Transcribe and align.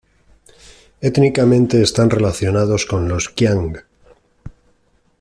Étnicamente 0.99 1.83
están 1.83 2.09
relacionados 2.09 2.87
con 2.87 3.07
los 3.07 3.29
qiang. 3.29 3.77